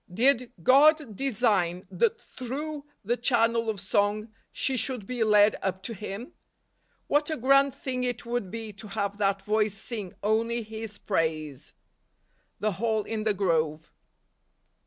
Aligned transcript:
Did 0.11 0.51
God 0.63 1.15
design 1.15 1.85
that 1.91 2.19
through 2.19 2.85
the 3.05 3.15
channel 3.17 3.69
of 3.69 3.79
song 3.79 4.33
she 4.51 4.75
should 4.75 5.05
be 5.05 5.23
led 5.23 5.57
up 5.61 5.83
to 5.83 5.93
Him? 5.93 6.33
What 7.05 7.29
a 7.29 7.37
grand 7.37 7.75
thing 7.75 8.03
it 8.03 8.25
would 8.25 8.49
be 8.49 8.73
to 8.73 8.87
have 8.87 9.19
that 9.19 9.43
voice 9.43 9.75
sing 9.75 10.15
only 10.23 10.63
His 10.63 10.97
praise! 10.97 11.75
The 12.59 12.71
Hall 12.71 13.03
in 13.03 13.25
the 13.25 13.35
Grove. 13.35 13.91